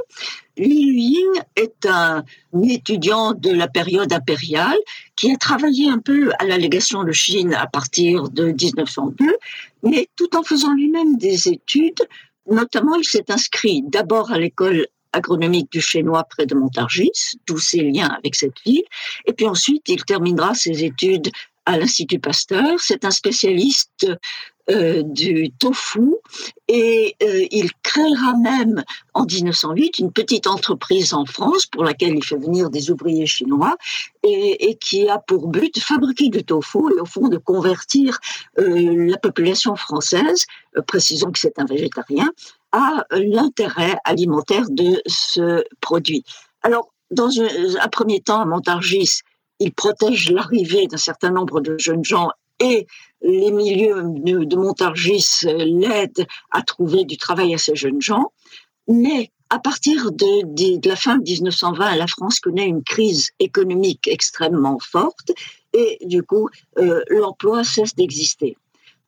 Li 0.57 0.67
Ying 0.67 1.41
est 1.55 1.87
un 1.87 2.23
étudiant 2.63 3.33
de 3.33 3.49
la 3.49 3.67
période 3.67 4.13
impériale 4.13 4.77
qui 5.15 5.31
a 5.31 5.37
travaillé 5.37 5.89
un 5.89 5.97
peu 5.97 6.31
à 6.37 6.45
la 6.45 6.59
légation 6.59 7.03
de 7.03 7.11
Chine 7.11 7.55
à 7.55 7.65
partir 7.65 8.29
de 8.29 8.51
1902, 8.51 9.25
mais 9.81 10.07
tout 10.15 10.35
en 10.35 10.43
faisant 10.43 10.73
lui-même 10.73 11.17
des 11.17 11.47
études. 11.47 12.01
Notamment, 12.47 12.95
il 12.97 13.03
s'est 13.03 13.31
inscrit 13.31 13.81
d'abord 13.81 14.31
à 14.31 14.37
l'école 14.37 14.85
agronomique 15.15 15.71
du 15.71 15.81
Chênois 15.81 16.23
près 16.25 16.45
de 16.45 16.55
Montargis, 16.55 17.37
tous 17.45 17.59
ses 17.59 17.81
liens 17.81 18.09
avec 18.17 18.35
cette 18.35 18.59
ville. 18.65 18.83
Et 19.25 19.33
puis 19.33 19.47
ensuite, 19.47 19.87
il 19.87 20.03
terminera 20.03 20.53
ses 20.53 20.83
études 20.83 21.31
à 21.65 21.77
l'Institut 21.77 22.19
Pasteur. 22.19 22.79
C'est 22.79 23.05
un 23.05 23.11
spécialiste 23.11 24.05
euh, 24.71 25.03
du 25.03 25.51
tofu 25.51 26.15
et 26.67 27.15
euh, 27.21 27.45
il 27.51 27.69
créera 27.83 28.33
même 28.35 28.83
en 29.13 29.25
1908 29.25 29.99
une 29.99 30.11
petite 30.11 30.47
entreprise 30.47 31.13
en 31.13 31.23
France 31.25 31.67
pour 31.67 31.83
laquelle 31.83 32.15
il 32.15 32.23
fait 32.23 32.37
venir 32.37 32.71
des 32.71 32.89
ouvriers 32.89 33.27
chinois 33.27 33.77
et, 34.23 34.75
qui 34.81 35.07
a 35.07 35.19
pour 35.19 35.49
but 35.49 35.75
de 35.75 35.79
fabriquer 35.79 36.29
du 36.29 36.43
tofu 36.43 36.79
et 36.97 36.99
au 36.99 37.05
fond 37.05 37.27
de 37.27 37.37
convertir 37.37 38.17
euh, 38.57 39.07
la 39.07 39.17
population 39.17 39.75
française, 39.75 40.45
précisons 40.87 41.31
que 41.31 41.37
c'est 41.37 41.59
un 41.59 41.65
végétarien, 41.65 42.31
à 42.75 43.05
l'intérêt 43.11 43.95
alimentaire 44.03 44.65
de 44.69 45.01
ce 45.07 45.63
produit. 45.79 46.25
Alors, 46.61 46.91
dans 47.09 47.29
un, 47.39 47.87
premier 47.87 48.19
temps, 48.19 48.41
à 48.41 48.45
Montargis, 48.45 49.21
il 49.59 49.73
protège 49.73 50.29
l'arrivée 50.29 50.87
d'un 50.87 50.97
certain 50.97 51.31
nombre 51.31 51.61
de 51.61 51.77
jeunes 51.77 52.03
gens 52.03 52.29
et 52.59 52.85
les 53.21 53.51
milieux 53.51 54.03
de 54.03 54.55
Montargis 54.57 55.43
l'aident 55.43 56.27
à 56.51 56.61
trouver 56.63 57.05
du 57.05 57.17
travail 57.17 57.53
à 57.53 57.57
ces 57.57 57.75
jeunes 57.75 58.01
gens. 58.01 58.33
Mais 58.89 59.31
à 59.49 59.59
partir 59.59 60.11
de, 60.11 60.45
de, 60.45 60.77
de, 60.77 60.89
la 60.89 60.97
fin 60.97 61.17
de 61.17 61.23
1920, 61.23 61.95
la 61.95 62.07
France 62.07 62.39
connaît 62.41 62.67
une 62.67 62.83
crise 62.83 63.29
économique 63.39 64.07
extrêmement 64.07 64.79
forte 64.79 65.31
et 65.71 65.99
du 66.05 66.23
coup, 66.23 66.49
euh, 66.77 67.01
l'emploi 67.09 67.63
cesse 67.63 67.95
d'exister. 67.95 68.57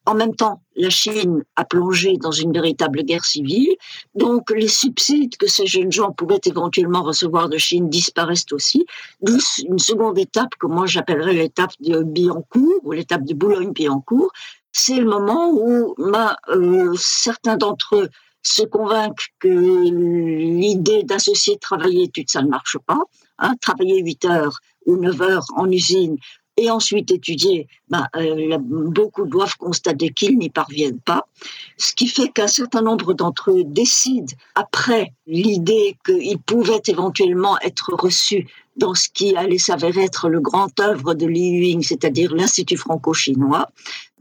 En 0.08 0.14
même 0.14 0.34
temps, 0.34 0.62
la 0.78 0.90
Chine 0.90 1.44
a 1.58 1.66
plongé 1.66 2.16
dans 2.16 2.32
une 2.32 2.54
véritable 2.54 3.04
guerre 3.04 3.26
civile, 3.26 3.76
donc 4.16 4.52
les 4.52 4.70
subsides 4.70 5.36
que 5.36 5.48
ces 5.48 5.68
jeunes 5.68 5.92
gens 5.92 6.14
pouvaient 6.14 6.40
éventuellement 6.46 7.04
recevoir 7.04 7.50
de 7.50 7.58
Chine 7.58 7.90
disparaissent 7.90 8.54
aussi. 8.54 8.86
D'où 9.22 9.38
une 9.68 9.80
seconde 9.80 10.18
étape 10.18 10.56
que 10.62 10.66
moi 10.66 10.86
j'appellerais 10.86 11.34
l'étape 11.34 11.74
de 11.82 12.04
Billancourt 12.04 12.80
ou 12.84 12.94
l'étape 12.94 13.26
de 13.26 13.34
Boulogne-Billancourt. 13.34 14.32
C'est 14.72 14.96
le 14.96 15.10
moment 15.10 15.52
où 15.52 15.94
euh, 16.00 16.94
certains 16.98 17.58
d'entre 17.58 17.98
eux 17.98 18.10
se 18.42 18.64
convainquent 18.64 19.34
que 19.40 19.50
l'idée 19.50 21.04
d'associer 21.04 21.58
travailler 21.58 22.04
études, 22.04 22.30
ça 22.30 22.42
ne 22.42 22.48
marche 22.48 22.78
pas. 22.86 23.02
Hein, 23.40 23.56
travailler 23.60 24.02
8 24.02 24.24
heures 24.24 24.60
ou 24.86 24.96
9 24.96 25.22
heures 25.22 25.46
en 25.58 25.70
usine, 25.70 26.18
et 26.58 26.72
ensuite 26.72 27.12
étudier, 27.12 27.68
ben, 27.90 28.08
euh, 28.16 28.58
beaucoup 28.60 29.26
doivent 29.26 29.56
constater 29.58 30.10
qu'ils 30.10 30.38
n'y 30.38 30.50
parviennent 30.50 31.00
pas, 31.00 31.28
ce 31.78 31.94
qui 31.94 32.08
fait 32.08 32.30
qu'un 32.30 32.48
certain 32.48 32.82
nombre 32.82 33.14
d'entre 33.14 33.52
eux 33.52 33.64
décident, 33.64 34.34
après 34.56 35.14
l'idée 35.28 35.96
qu'ils 36.04 36.40
pouvaient 36.40 36.82
éventuellement 36.88 37.60
être 37.60 37.94
reçus 37.94 38.48
dans 38.76 38.96
ce 38.96 39.08
qui 39.10 39.36
allait 39.36 39.58
s'avérer 39.58 40.04
être 40.04 40.30
le 40.30 40.40
grand 40.40 40.80
œuvre 40.80 41.14
de 41.14 41.26
Li 41.26 41.50
Yuing, 41.50 41.84
c'est-à-dire 41.84 42.34
l'Institut 42.34 42.78
franco-chinois 42.78 43.68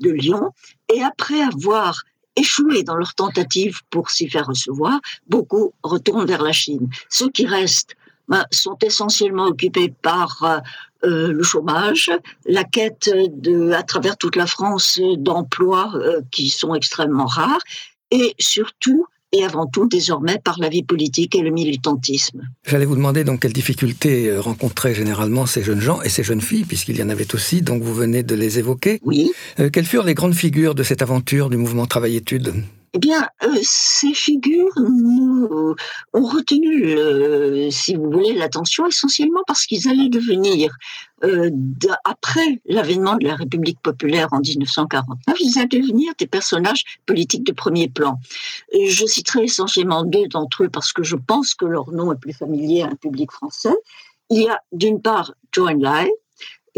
de 0.00 0.11
Lyon, 0.11 0.50
et 0.95 1.02
après 1.02 1.40
avoir 1.40 2.02
échoué 2.37 2.83
dans 2.83 2.97
leur 2.97 3.14
tentative 3.14 3.81
pour 3.90 4.11
s'y 4.11 4.28
faire 4.28 4.47
recevoir, 4.47 5.00
beaucoup 5.28 5.73
retournent 5.83 6.26
vers 6.26 6.43
la 6.43 6.52
Chine. 6.52 6.88
Ceux 7.09 7.31
qui 7.31 7.47
restent 7.47 7.97
sont 8.50 8.76
essentiellement 8.83 9.47
occupés 9.47 9.92
par 10.02 10.42
euh, 10.42 10.59
euh, 11.04 11.33
le 11.33 11.42
chômage, 11.42 12.11
la 12.47 12.64
quête 12.64 13.11
de, 13.30 13.73
à 13.73 13.83
travers 13.83 14.16
toute 14.16 14.37
la 14.37 14.47
France 14.47 15.00
d'emplois 15.18 15.92
euh, 15.95 16.21
qui 16.30 16.50
sont 16.50 16.75
extrêmement 16.75 17.26
rares, 17.26 17.61
et 18.11 18.35
surtout 18.38 19.06
et 19.33 19.45
avant 19.45 19.66
tout 19.66 19.87
désormais 19.88 20.38
par 20.42 20.59
la 20.61 20.68
vie 20.68 20.83
politique 20.83 21.35
et 21.35 21.42
le 21.42 21.50
militantisme. 21.50 22.42
J'allais 22.64 22.85
vous 22.85 22.95
demander 22.95 23.25
donc 23.25 23.40
quelles 23.40 23.52
difficultés 23.52 24.37
rencontraient 24.38 24.95
généralement 24.95 25.47
ces 25.47 25.62
jeunes 25.62 25.80
gens 25.80 26.00
et 26.02 26.09
ces 26.09 26.23
jeunes 26.23 26.40
filles, 26.40 26.64
puisqu'il 26.64 26.97
y 26.97 27.02
en 27.02 27.09
avait 27.09 27.35
aussi, 27.35 27.61
donc 27.61 27.83
vous 27.83 27.95
venez 27.95 28.23
de 28.23 28.35
les 28.35 28.59
évoquer. 28.59 29.00
Oui. 29.04 29.33
Euh, 29.59 29.68
quelles 29.71 29.85
furent 29.85 30.04
les 30.04 30.14
grandes 30.14 30.35
figures 30.35 30.75
de 30.75 30.83
cette 30.83 31.02
aventure 31.02 31.50
du 31.50 31.56
mouvement 31.56 31.87
Travail-Études 31.87 32.54
eh 32.96 32.98
bien, 32.98 33.28
euh, 33.42 33.54
ces 33.62 34.14
figures 34.14 34.72
nous 34.78 35.74
ont 36.14 36.26
retenu, 36.26 36.96
euh, 36.96 37.70
si 37.70 37.94
vous 37.94 38.10
voulez, 38.10 38.32
l'attention 38.32 38.86
essentiellement 38.86 39.42
parce 39.46 39.66
qu'ils 39.66 39.86
allaient 39.86 40.08
devenir, 40.08 40.74
euh, 41.22 41.50
après 42.04 42.62
l'avènement 42.64 43.16
de 43.16 43.26
la 43.26 43.36
République 43.36 43.78
populaire 43.82 44.28
en 44.32 44.38
1949, 44.38 45.36
ils 45.40 45.58
allaient 45.58 45.66
devenir 45.66 46.14
des 46.18 46.26
personnages 46.26 46.84
politiques 47.04 47.44
de 47.44 47.52
premier 47.52 47.88
plan. 47.88 48.18
Je 48.72 49.04
citerai 49.04 49.44
essentiellement 49.44 50.02
deux 50.02 50.26
d'entre 50.28 50.64
eux 50.64 50.70
parce 50.70 50.94
que 50.94 51.02
je 51.02 51.16
pense 51.16 51.52
que 51.52 51.66
leur 51.66 51.90
nom 51.90 52.14
est 52.14 52.18
plus 52.18 52.32
familier 52.32 52.80
à 52.80 52.86
un 52.86 52.94
public 52.94 53.30
français. 53.30 53.76
Il 54.30 54.40
y 54.40 54.48
a 54.48 54.58
d'une 54.72 55.02
part 55.02 55.34
Joan 55.52 55.82
Lai, 55.82 56.10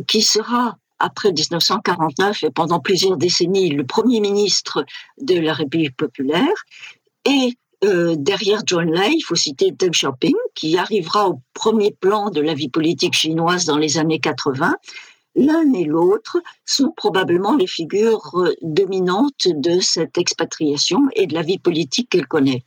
qui 0.08 0.22
sera 0.22 0.78
après 0.98 1.32
1949 1.32 2.44
et 2.44 2.50
pendant 2.50 2.80
plusieurs 2.80 3.16
décennies 3.16 3.70
le 3.70 3.84
premier 3.84 4.20
ministre 4.20 4.84
de 5.20 5.38
la 5.38 5.52
République 5.52 5.96
populaire. 5.96 6.64
Et 7.24 7.56
euh, 7.84 8.16
derrière 8.16 8.62
John 8.66 8.90
Lai, 8.90 9.12
il 9.12 9.22
faut 9.22 9.36
citer 9.36 9.70
Deng 9.70 9.90
Xiaoping, 9.90 10.34
qui 10.54 10.76
arrivera 10.76 11.28
au 11.28 11.40
premier 11.54 11.92
plan 11.92 12.30
de 12.30 12.40
la 12.40 12.54
vie 12.54 12.68
politique 12.68 13.14
chinoise 13.14 13.64
dans 13.66 13.78
les 13.78 13.98
années 13.98 14.18
80. 14.18 14.74
L'un 15.36 15.72
et 15.72 15.84
l'autre 15.84 16.38
sont 16.64 16.92
probablement 16.96 17.54
les 17.54 17.68
figures 17.68 18.30
euh, 18.34 18.52
dominantes 18.62 19.46
de 19.46 19.78
cette 19.80 20.18
expatriation 20.18 21.02
et 21.14 21.28
de 21.28 21.34
la 21.34 21.42
vie 21.42 21.58
politique 21.58 22.10
qu'elle 22.10 22.26
connaît. 22.26 22.64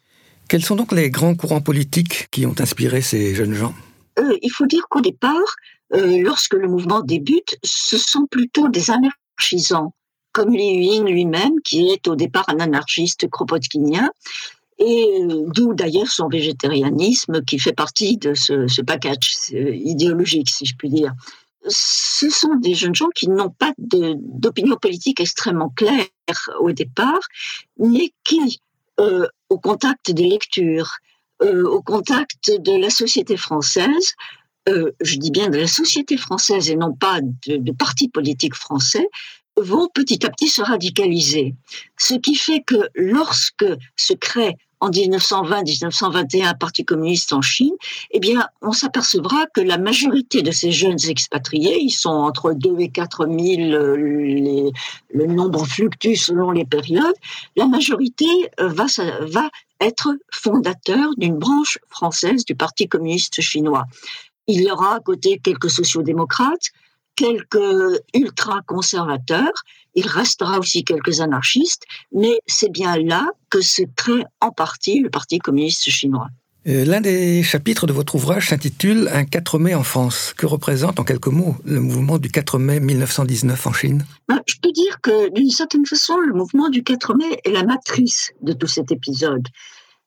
Quels 0.47 0.63
sont 0.63 0.75
donc 0.75 0.93
les 0.93 1.09
grands 1.09 1.35
courants 1.35 1.61
politiques 1.61 2.27
qui 2.31 2.45
ont 2.45 2.55
inspiré 2.59 3.01
ces 3.01 3.35
jeunes 3.35 3.53
gens? 3.53 3.73
Euh, 4.19 4.37
Il 4.41 4.51
faut 4.51 4.65
dire 4.65 4.87
qu'au 4.89 5.01
départ, 5.01 5.55
lorsque 5.93 6.53
le 6.53 6.67
mouvement 6.67 7.01
débute, 7.01 7.57
ce 7.63 7.97
sont 7.97 8.25
plutôt 8.25 8.69
des 8.69 8.89
anarchisants, 8.89 9.93
comme 10.31 10.53
Li 10.53 10.85
Ying 10.85 11.05
lui-même, 11.05 11.59
qui 11.63 11.89
est 11.89 12.07
au 12.07 12.15
départ 12.15 12.45
un 12.47 12.59
anarchiste 12.59 13.29
kropotkinien, 13.29 14.09
et 14.81 15.07
euh, 15.21 15.43
d'où 15.53 15.73
d'ailleurs 15.73 16.07
son 16.07 16.27
végétarianisme 16.27 17.43
qui 17.43 17.59
fait 17.59 17.73
partie 17.73 18.17
de 18.17 18.33
ce, 18.33 18.67
ce 18.67 18.81
package 18.81 19.51
idéologique, 19.51 20.49
si 20.49 20.65
je 20.65 20.75
puis 20.75 20.89
dire. 20.89 21.13
Ce 21.67 22.29
sont 22.29 22.55
des 22.55 22.73
jeunes 22.73 22.95
gens 22.95 23.09
qui 23.13 23.29
n'ont 23.29 23.51
pas 23.51 23.71
d'opinion 23.77 24.77
politique 24.77 25.19
extrêmement 25.19 25.69
claire 25.69 26.07
au 26.59 26.71
départ, 26.71 27.19
mais 27.77 28.11
qui, 28.23 28.59
euh, 28.99 29.27
au 29.49 29.59
contact 29.59 30.09
des 30.11 30.27
lectures, 30.27 30.91
euh, 31.43 31.63
au 31.63 31.83
contact 31.83 32.49
de 32.59 32.81
la 32.81 32.89
société 32.89 33.37
française, 33.37 34.15
euh, 34.69 34.91
je 35.01 35.17
dis 35.17 35.31
bien 35.31 35.49
de 35.49 35.57
la 35.57 35.67
société 35.67 36.17
française 36.17 36.69
et 36.69 36.75
non 36.75 36.93
pas 36.93 37.19
de, 37.21 37.57
de 37.57 37.71
partis 37.71 38.09
politiques 38.09 38.55
français, 38.55 39.07
vont 39.57 39.89
petit 39.93 40.25
à 40.25 40.29
petit 40.29 40.47
se 40.47 40.61
radicaliser. 40.61 41.55
Ce 41.97 42.13
qui 42.15 42.35
fait 42.35 42.61
que 42.61 42.89
lorsque 42.95 43.65
se 43.95 44.13
crée 44.13 44.57
en 44.79 44.89
1920-1921 44.89 46.47
un 46.47 46.53
parti 46.55 46.83
communiste 46.83 47.33
en 47.33 47.41
Chine, 47.41 47.73
eh 48.09 48.19
bien, 48.19 48.47
on 48.61 48.71
s'apercevra 48.71 49.45
que 49.53 49.61
la 49.61 49.77
majorité 49.77 50.41
de 50.41 50.51
ces 50.51 50.71
jeunes 50.71 50.97
expatriés, 51.07 51.79
ils 51.79 51.91
sont 51.91 52.09
entre 52.09 52.53
2 52.53 52.79
et 52.79 52.89
4 52.89 53.27
000, 53.27 53.37
les, 53.37 54.71
le 55.13 55.25
nombre 55.27 55.65
fluctue 55.65 56.15
selon 56.15 56.49
les 56.49 56.65
périodes, 56.65 57.15
la 57.55 57.67
majorité 57.67 58.25
euh, 58.59 58.69
va, 58.69 58.85
va 59.21 59.49
être 59.79 60.15
fondateur 60.31 61.09
d'une 61.17 61.37
branche 61.37 61.77
française 61.89 62.43
du 62.45 62.55
Parti 62.55 62.87
communiste 62.87 63.39
chinois. 63.41 63.85
Il 64.53 64.63
y 64.63 64.69
aura 64.69 64.95
à 64.95 64.99
côté 64.99 65.39
quelques 65.41 65.69
sociodémocrates, 65.69 66.71
quelques 67.15 68.01
ultra-conservateurs, 68.13 69.53
il 69.95 70.05
restera 70.07 70.59
aussi 70.59 70.83
quelques 70.83 71.21
anarchistes, 71.21 71.83
mais 72.13 72.39
c'est 72.47 72.69
bien 72.69 72.97
là 72.97 73.27
que 73.49 73.61
se 73.61 73.83
crée 73.95 74.25
en 74.41 74.51
partie 74.51 74.99
le 74.99 75.09
Parti 75.09 75.39
communiste 75.39 75.89
chinois. 75.89 76.27
Euh, 76.67 76.83
l'un 76.83 76.99
des 76.99 77.43
chapitres 77.43 77.87
de 77.87 77.93
votre 77.93 78.15
ouvrage 78.15 78.49
s'intitule 78.49 79.09
Un 79.13 79.23
4 79.23 79.57
mai 79.57 79.73
en 79.73 79.83
France. 79.83 80.33
Que 80.35 80.45
représente 80.45 80.99
en 80.99 81.05
quelques 81.05 81.27
mots 81.27 81.55
le 81.63 81.79
mouvement 81.79 82.17
du 82.17 82.29
4 82.29 82.59
mai 82.59 82.81
1919 82.81 83.67
en 83.67 83.73
Chine? 83.73 84.05
Ben, 84.27 84.41
Je 84.45 84.55
peux 84.61 84.71
dire 84.73 84.99
que 85.01 85.33
d'une 85.33 85.49
certaine 85.49 85.85
façon, 85.85 86.17
le 86.17 86.33
mouvement 86.33 86.67
du 86.67 86.83
4 86.83 87.15
mai 87.15 87.39
est 87.45 87.51
la 87.51 87.63
matrice 87.63 88.33
de 88.41 88.51
tout 88.51 88.67
cet 88.67 88.91
épisode. 88.91 89.47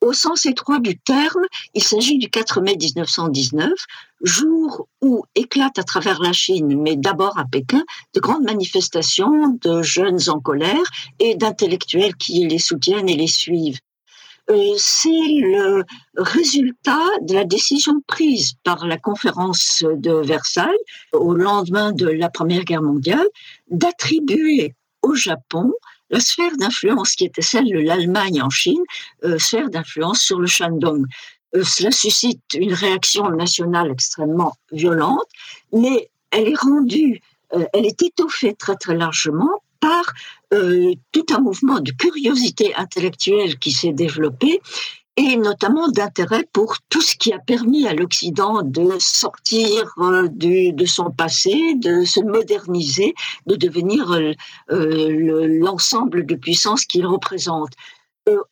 Au 0.04 0.12
sens 0.12 0.44
étroit 0.44 0.80
du 0.80 0.98
terme, 0.98 1.46
il 1.72 1.82
s'agit 1.82 2.18
du 2.18 2.28
4 2.28 2.60
mai 2.60 2.76
1919, 2.76 3.72
jour 4.20 4.86
où 5.00 5.24
éclatent 5.34 5.78
à 5.78 5.82
travers 5.82 6.20
la 6.20 6.34
Chine, 6.34 6.78
mais 6.78 6.94
d'abord 6.94 7.38
à 7.38 7.46
Pékin, 7.46 7.82
de 8.12 8.20
grandes 8.20 8.44
manifestations 8.44 9.58
de 9.62 9.80
jeunes 9.80 10.20
en 10.28 10.40
colère 10.40 10.84
et 11.20 11.36
d'intellectuels 11.36 12.16
qui 12.16 12.46
les 12.46 12.58
soutiennent 12.58 13.08
et 13.08 13.16
les 13.16 13.28
suivent. 13.28 13.78
Euh, 14.50 14.74
c'est 14.76 15.08
le 15.08 15.84
résultat 16.18 17.06
de 17.22 17.32
la 17.32 17.46
décision 17.46 18.02
prise 18.06 18.56
par 18.62 18.86
la 18.86 18.98
conférence 18.98 19.86
de 19.90 20.12
Versailles 20.12 20.84
au 21.14 21.32
lendemain 21.32 21.92
de 21.92 22.08
la 22.08 22.28
Première 22.28 22.64
Guerre 22.64 22.82
mondiale 22.82 23.26
d'attribuer 23.70 24.74
au 25.00 25.14
Japon 25.14 25.72
la 26.10 26.20
sphère 26.20 26.56
d'influence 26.56 27.12
qui 27.12 27.24
était 27.24 27.42
celle 27.42 27.66
de 27.66 27.78
l'Allemagne 27.78 28.42
en 28.42 28.50
Chine, 28.50 28.82
euh, 29.24 29.38
sphère 29.38 29.70
d'influence 29.70 30.20
sur 30.20 30.38
le 30.38 30.46
Shandong. 30.46 31.06
Euh, 31.54 31.64
cela 31.64 31.90
suscite 31.90 32.42
une 32.54 32.72
réaction 32.72 33.28
nationale 33.30 33.90
extrêmement 33.90 34.56
violente, 34.72 35.28
mais 35.72 36.10
elle 36.30 36.48
est 36.48 36.58
rendue, 36.58 37.20
euh, 37.54 37.64
elle 37.72 37.86
est 37.86 38.02
étoffée 38.02 38.54
très 38.54 38.76
très 38.76 38.96
largement 38.96 39.50
par 39.80 40.04
tout 41.10 41.26
un 41.30 41.40
mouvement 41.40 41.80
de 41.80 41.90
curiosité 41.90 42.76
intellectuelle 42.76 43.58
qui 43.58 43.72
s'est 43.72 43.92
développé 43.92 44.60
et 45.16 45.36
notamment 45.36 45.88
d'intérêt 45.88 46.44
pour 46.52 46.76
tout 46.88 47.00
ce 47.00 47.14
qui 47.16 47.32
a 47.32 47.38
permis 47.38 47.86
à 47.86 47.94
l'Occident 47.94 48.62
de 48.62 48.96
sortir 48.98 49.94
euh, 49.98 50.28
de 50.28 50.86
son 50.86 51.10
passé, 51.10 51.74
de 51.76 52.04
se 52.04 52.20
moderniser, 52.20 53.14
de 53.46 53.54
devenir 53.54 54.10
euh, 54.12 54.32
euh, 54.70 55.46
l'ensemble 55.60 56.26
de 56.26 56.34
puissances 56.34 56.84
qu'il 56.84 57.06
représente. 57.06 57.72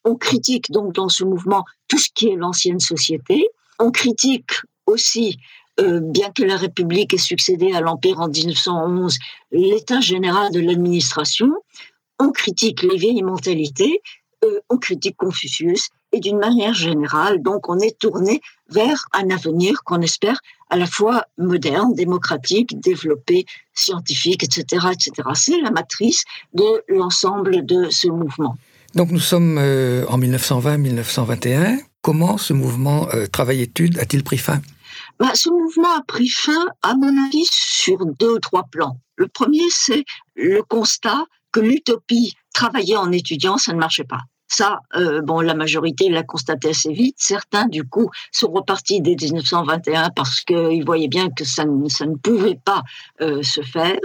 on 0.05 0.17
critique 0.17 0.71
donc 0.71 0.95
dans 0.95 1.09
ce 1.09 1.25
mouvement 1.25 1.65
tout 1.89 1.99
ce 1.99 2.11
qui 2.15 2.29
est 2.29 2.37
l'ancienne 2.37 2.81
société. 2.81 3.49
On 3.79 3.91
critique 3.91 4.53
aussi 4.87 5.39
bien 5.79 6.31
que 6.31 6.43
la 6.43 6.59
République 6.59 7.15
ait 7.15 7.19
succédé 7.33 7.73
à 7.73 7.81
l'Empire 7.81 8.21
en 8.21 8.29
1911, 8.29 9.19
l'état 9.53 10.01
général 10.01 10.53
de 10.53 10.61
l'administration, 10.61 11.51
on 12.19 12.31
critique 12.31 12.83
les 12.83 12.99
vieilles 12.99 13.23
mentalités, 13.23 14.03
on 14.69 14.77
critique 14.77 15.17
Confucius, 15.17 15.89
et 16.13 16.21
d'une 16.21 16.39
manière 16.39 16.75
générale, 16.75 17.43
donc, 17.43 17.69
on 17.69 17.79
est 17.79 17.99
tourné 17.99 18.41
vers 18.69 19.07
un 19.13 19.31
avenir 19.31 19.83
qu'on 19.85 20.01
espère 20.01 20.39
à 20.71 20.77
la 20.77 20.87
fois 20.87 21.25
moderne, 21.39 21.95
démocratique, 21.95 22.81
développé, 22.81 23.45
scientifique, 23.75 24.43
etc., 24.43 24.87
etc. 24.93 25.29
C'est 25.35 25.61
la 25.61 25.71
matrice 25.71 26.25
de 26.55 26.83
l'ensemble 26.89 27.65
de 27.67 27.89
ce 27.91 28.09
mouvement. 28.09 28.57
Donc 28.95 29.11
nous 29.11 29.21
sommes 29.21 29.59
euh, 29.59 30.05
en 30.09 30.19
1920-1921. 30.19 31.79
Comment 32.03 32.37
ce 32.37 32.53
mouvement 32.53 33.09
euh, 33.15 33.27
travail-études 33.27 33.99
a-t-il 33.99 34.23
pris 34.23 34.39
fin? 34.39 34.61
Bah, 35.19 35.31
Ce 35.35 35.51
mouvement 35.51 35.97
a 35.97 36.03
pris 36.03 36.29
fin, 36.29 36.67
à 36.83 36.95
mon 36.95 37.27
avis, 37.27 37.47
sur 37.51 38.05
deux 38.19 38.35
ou 38.35 38.39
trois 38.39 38.65
plans. 38.71 38.99
Le 39.17 39.29
premier, 39.29 39.65
c'est 39.71 40.05
le 40.35 40.63
constat 40.63 41.25
que 41.53 41.61
l'utopie 41.61 42.35
travailler 42.53 42.97
en 42.97 43.13
étudiant, 43.13 43.59
ça 43.59 43.73
ne 43.73 43.79
marchait 43.79 44.05
pas. 44.05 44.21
Ça, 44.55 44.81
euh, 44.97 45.23
bon, 45.23 45.41
la 45.41 45.55
majorité 45.55 46.11
l'a 46.11 46.23
constaté 46.23 46.69
assez 46.69 46.93
vite. 46.93 47.17
Certains, 47.17 47.67
du 47.69 47.85
coup, 47.85 48.11
sont 48.33 48.51
repartis 48.51 49.01
dès 49.01 49.17
1921 49.19 50.11
parce 50.11 50.43
qu'ils 50.43 50.85
voyaient 50.85 51.09
bien 51.09 51.31
que 51.31 51.43
ça 51.43 51.65
ne, 51.65 51.89
ça 51.89 52.05
ne 52.05 52.17
pouvait 52.17 52.61
pas 52.63 52.83
euh, 53.23 53.43
se 53.43 53.63
faire. 53.63 53.99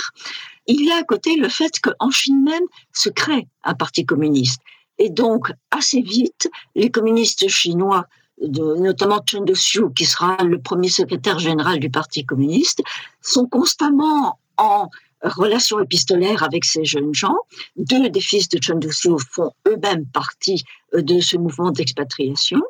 Il 0.65 0.85
y 0.85 0.91
a 0.91 0.99
à 0.99 1.03
côté 1.03 1.35
le 1.35 1.49
fait 1.49 1.81
qu'en 1.81 2.11
Chine 2.11 2.43
même 2.45 2.63
se 2.93 3.09
crée 3.09 3.45
un 3.65 3.73
parti 3.73 4.05
communiste. 4.05 4.61
Et 4.99 5.09
donc, 5.09 5.51
assez 5.69 6.01
vite, 6.01 6.49
les 6.75 6.91
communistes 6.91 7.49
chinois 7.49 8.05
de, 8.41 8.77
notamment 8.77 9.21
Chen 9.25 9.43
Dosiu, 9.43 9.91
qui 9.93 10.05
sera 10.05 10.37
le 10.45 10.59
premier 10.59 10.89
secrétaire 10.89 11.39
général 11.39 11.79
du 11.79 11.89
Parti 11.89 12.25
communiste, 12.25 12.81
sont 13.21 13.47
constamment 13.47 14.39
en 14.55 14.89
relation 15.21 15.79
épistolaire 15.79 16.43
avec 16.43 16.65
ces 16.65 16.85
jeunes 16.85 17.13
gens. 17.13 17.37
Deux 17.75 18.09
des 18.09 18.21
fils 18.21 18.49
de 18.49 18.61
Chen 18.61 18.79
Duxiu 18.79 19.13
font 19.31 19.51
eux-mêmes 19.67 20.05
partie 20.07 20.63
euh, 20.93 21.01
de 21.01 21.19
ce 21.19 21.37
mouvement 21.37 21.71
d'expatriation. 21.71 22.61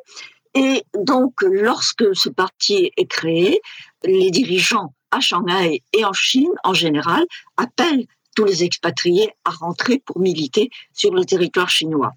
Et 0.54 0.82
donc, 0.94 1.42
lorsque 1.42 2.16
ce 2.16 2.28
parti 2.28 2.90
est 2.96 3.06
créé, 3.06 3.60
les 4.04 4.30
dirigeants 4.30 4.94
à 5.10 5.20
Shanghai 5.20 5.82
et 5.92 6.04
en 6.04 6.12
Chine 6.12 6.52
en 6.64 6.74
général 6.74 7.24
appellent 7.56 8.06
tous 8.34 8.44
les 8.44 8.64
expatriés 8.64 9.30
à 9.44 9.50
rentrer 9.50 9.98
pour 9.98 10.20
militer 10.20 10.70
sur 10.92 11.12
le 11.12 11.24
territoire 11.24 11.68
chinois. 11.68 12.12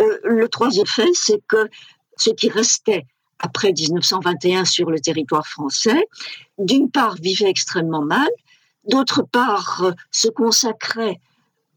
Euh, 0.00 0.18
le 0.24 0.48
troisième 0.48 0.86
fait, 0.86 1.08
c'est 1.14 1.40
que 1.46 1.68
ce 2.16 2.30
qui 2.30 2.48
restait 2.48 3.06
après 3.38 3.72
1921 3.72 4.64
sur 4.64 4.90
le 4.90 5.00
territoire 5.00 5.46
français, 5.46 6.06
d'une 6.58 6.90
part, 6.90 7.16
vivait 7.16 7.48
extrêmement 7.48 8.02
mal, 8.02 8.28
d'autre 8.88 9.22
part, 9.22 9.82
euh, 9.84 9.92
se 10.10 10.28
consacrer 10.28 11.20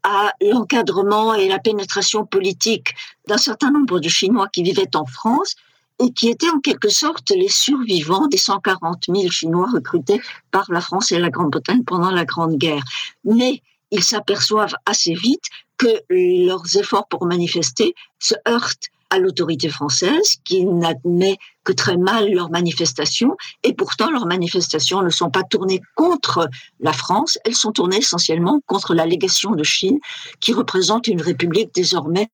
à 0.02 0.32
l'encadrement 0.40 1.34
et 1.34 1.48
la 1.48 1.58
pénétration 1.58 2.24
politique 2.24 2.94
d'un 3.26 3.36
certain 3.36 3.70
nombre 3.70 4.00
de 4.00 4.08
Chinois 4.08 4.48
qui 4.48 4.62
vivaient 4.62 4.96
en 4.96 5.04
France 5.04 5.54
et 6.00 6.12
qui 6.12 6.28
étaient 6.28 6.50
en 6.50 6.60
quelque 6.60 6.88
sorte 6.88 7.30
les 7.30 7.48
survivants 7.48 8.28
des 8.28 8.36
140 8.36 9.04
000 9.08 9.30
Chinois 9.30 9.68
recrutés 9.72 10.20
par 10.50 10.70
la 10.70 10.80
France 10.80 11.10
et 11.12 11.18
la 11.18 11.30
Grande-Bretagne 11.30 11.82
pendant 11.84 12.10
la 12.10 12.24
Grande 12.24 12.56
Guerre. 12.56 12.84
Mais 13.24 13.62
ils 13.90 14.04
s'aperçoivent 14.04 14.76
assez 14.86 15.14
vite 15.14 15.46
que 15.76 15.88
leurs 16.10 16.76
efforts 16.76 17.08
pour 17.08 17.26
manifester 17.26 17.94
se 18.18 18.34
heurtent 18.46 18.88
à 19.10 19.18
l'autorité 19.18 19.68
française 19.68 20.36
qui 20.44 20.64
n'admet 20.64 21.36
que 21.64 21.72
très 21.72 21.96
mal 21.96 22.32
leurs 22.32 22.50
manifestations 22.50 23.36
et 23.62 23.74
pourtant 23.74 24.10
leurs 24.10 24.26
manifestations 24.26 25.02
ne 25.02 25.10
sont 25.10 25.30
pas 25.30 25.42
tournées 25.42 25.80
contre 25.94 26.48
la 26.80 26.92
France, 26.92 27.38
elles 27.44 27.54
sont 27.54 27.72
tournées 27.72 27.98
essentiellement 27.98 28.60
contre 28.66 28.94
la 28.94 29.06
légation 29.06 29.52
de 29.52 29.64
Chine 29.64 29.98
qui 30.40 30.52
représente 30.52 31.08
une 31.08 31.22
république 31.22 31.74
désormais 31.74 32.28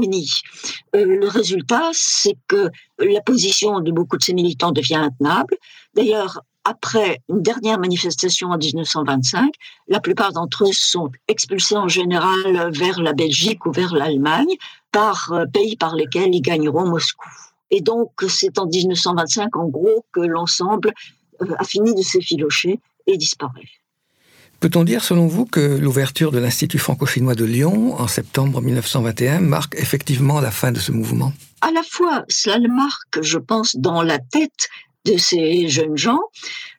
unie. 0.00 0.32
Euh, 0.94 1.04
le 1.04 1.28
résultat, 1.28 1.90
c'est 1.92 2.36
que 2.48 2.70
la 2.98 3.20
position 3.20 3.80
de 3.80 3.90
beaucoup 3.90 4.16
de 4.16 4.22
ces 4.22 4.34
militants 4.34 4.72
devient 4.72 4.96
intenable. 4.96 5.56
D'ailleurs, 5.94 6.40
après 6.66 7.20
une 7.28 7.42
dernière 7.42 7.78
manifestation 7.78 8.48
en 8.50 8.58
1925, 8.58 9.52
la 9.86 10.00
plupart 10.00 10.32
d'entre 10.32 10.64
eux 10.64 10.72
sont 10.72 11.10
expulsés 11.28 11.76
en 11.76 11.86
général 11.86 12.72
vers 12.72 13.00
la 13.00 13.12
Belgique 13.12 13.66
ou 13.66 13.72
vers 13.72 13.94
l'Allemagne, 13.94 14.52
par 14.92 15.32
euh, 15.32 15.46
pays 15.46 15.76
par 15.76 15.94
lesquels 15.94 16.34
ils 16.34 16.42
gagneront 16.42 16.86
Moscou. 16.88 17.28
Et 17.70 17.80
donc, 17.80 18.12
c'est 18.28 18.58
en 18.58 18.66
1925, 18.66 19.56
en 19.56 19.68
gros, 19.68 20.04
que 20.12 20.20
l'ensemble 20.20 20.92
euh, 21.42 21.54
a 21.58 21.64
fini 21.64 21.94
de 21.94 22.02
s'effilocher 22.02 22.78
et 23.06 23.16
disparaît. 23.16 23.68
Peut-on 24.60 24.84
dire, 24.84 25.04
selon 25.04 25.26
vous, 25.26 25.44
que 25.44 25.60
l'ouverture 25.60 26.32
de 26.32 26.38
l'Institut 26.38 26.78
franco-chinois 26.78 27.34
de 27.34 27.44
Lyon 27.44 28.00
en 28.00 28.08
septembre 28.08 28.62
1921 28.62 29.40
marque 29.40 29.74
effectivement 29.76 30.40
la 30.40 30.50
fin 30.50 30.72
de 30.72 30.78
ce 30.78 30.92
mouvement? 30.92 31.32
À 31.60 31.70
la 31.70 31.82
fois, 31.82 32.24
cela 32.28 32.58
le 32.58 32.68
marque, 32.68 33.20
je 33.20 33.38
pense, 33.38 33.76
dans 33.76 34.02
la 34.02 34.18
tête 34.18 34.68
de 35.04 35.18
ces 35.18 35.68
jeunes 35.68 35.96
gens, 35.96 36.20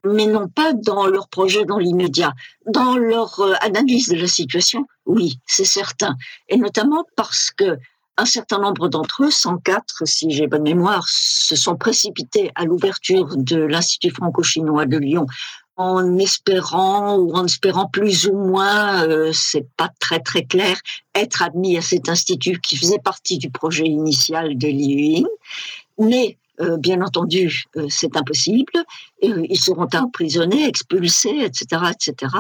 mais 0.03 0.25
non 0.25 0.47
pas 0.47 0.73
dans 0.73 1.07
leur 1.07 1.29
projet 1.29 1.65
dans 1.65 1.77
l'immédiat. 1.77 2.33
Dans 2.65 2.97
leur 2.97 3.39
euh, 3.39 3.53
analyse 3.61 4.09
de 4.09 4.15
la 4.15 4.27
situation, 4.27 4.85
oui, 5.05 5.39
c'est 5.45 5.65
certain. 5.65 6.15
Et 6.49 6.57
notamment 6.57 7.05
parce 7.15 7.51
que 7.51 7.77
un 8.17 8.25
certain 8.25 8.59
nombre 8.59 8.89
d'entre 8.89 9.25
eux, 9.25 9.31
104 9.31 10.07
si 10.07 10.31
j'ai 10.31 10.47
bonne 10.47 10.63
mémoire, 10.63 11.05
se 11.07 11.55
sont 11.55 11.75
précipités 11.75 12.51
à 12.55 12.65
l'ouverture 12.65 13.37
de 13.37 13.57
l'Institut 13.57 14.11
franco-chinois 14.11 14.85
de 14.85 14.97
Lyon 14.97 15.27
en 15.77 16.17
espérant 16.17 17.17
ou 17.17 17.33
en 17.33 17.45
espérant 17.45 17.87
plus 17.87 18.27
ou 18.27 18.33
moins, 18.33 19.07
euh, 19.07 19.31
c'est 19.31 19.67
pas 19.77 19.91
très 19.99 20.19
très 20.19 20.43
clair, 20.43 20.79
être 21.13 21.43
admis 21.43 21.77
à 21.77 21.81
cet 21.81 22.09
institut 22.09 22.59
qui 22.59 22.77
faisait 22.77 22.97
partie 22.97 23.37
du 23.37 23.51
projet 23.51 23.85
initial 23.85 24.57
de 24.57 24.67
Liu 24.67 25.27
Mais 25.99 26.37
euh, 26.59 26.77
bien 26.77 27.01
entendu, 27.01 27.65
euh, 27.75 27.85
c'est 27.89 28.17
impossible. 28.17 28.71
Euh, 29.23 29.45
ils 29.47 29.59
seront 29.59 29.87
emprisonnés, 29.93 30.67
expulsés, 30.67 31.43
etc., 31.43 31.91
etc. 31.91 32.33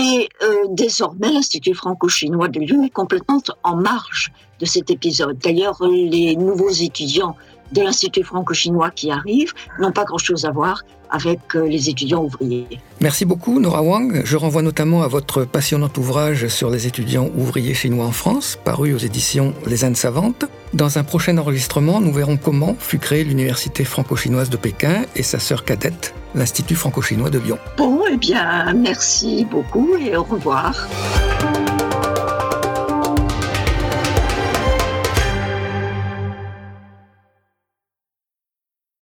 Et 0.00 0.28
désormais, 0.70 1.32
l'Institut 1.32 1.74
franco-chinois 1.74 2.46
de 2.46 2.60
Lyon 2.60 2.84
est 2.84 2.90
complètement 2.90 3.42
en 3.64 3.74
marge 3.74 4.32
de 4.60 4.64
cet 4.64 4.90
épisode. 4.90 5.38
D'ailleurs, 5.38 5.76
les 5.82 6.36
nouveaux 6.36 6.70
étudiants 6.70 7.34
de 7.72 7.82
l'Institut 7.82 8.24
franco-chinois 8.24 8.90
qui 8.90 9.10
arrivent 9.10 9.52
n'ont 9.78 9.92
pas 9.92 10.04
grand-chose 10.04 10.44
à 10.44 10.50
voir 10.50 10.82
avec 11.10 11.40
euh, 11.54 11.66
les 11.66 11.88
étudiants 11.88 12.22
ouvriers. 12.22 12.66
Merci 13.00 13.24
beaucoup 13.24 13.60
Nora 13.60 13.82
Wang. 13.82 14.22
Je 14.24 14.36
renvoie 14.36 14.62
notamment 14.62 15.02
à 15.02 15.08
votre 15.08 15.44
passionnant 15.44 15.90
ouvrage 15.96 16.48
sur 16.48 16.70
les 16.70 16.86
étudiants 16.86 17.30
ouvriers 17.36 17.74
chinois 17.74 18.06
en 18.06 18.12
France, 18.12 18.58
paru 18.62 18.94
aux 18.94 18.98
éditions 18.98 19.54
Les 19.66 19.84
Indes 19.84 19.96
Savantes. 19.96 20.44
Dans 20.74 20.98
un 20.98 21.04
prochain 21.04 21.38
enregistrement, 21.38 22.00
nous 22.00 22.12
verrons 22.12 22.36
comment 22.36 22.76
fut 22.78 22.98
créée 22.98 23.24
l'Université 23.24 23.84
franco-chinoise 23.84 24.50
de 24.50 24.56
Pékin 24.56 25.04
et 25.16 25.22
sa 25.22 25.38
sœur 25.38 25.64
cadette, 25.64 26.14
l'Institut 26.34 26.74
franco-chinois 26.74 27.30
de 27.30 27.38
Lyon. 27.38 27.58
Bon, 27.78 28.02
eh 28.10 28.16
bien, 28.16 28.72
merci 28.74 29.46
beaucoup 29.50 29.96
et 29.96 30.16
au 30.16 30.24
revoir. 30.24 30.88